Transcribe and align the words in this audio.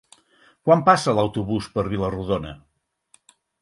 Quan 0.69 0.81
passa 0.87 1.15
l'autobús 1.19 1.71
per 1.77 1.87
Vila-rodona? 1.93 2.59